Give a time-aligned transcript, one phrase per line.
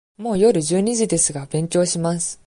[0.17, 2.39] もう夜十二時ですが、勉強します。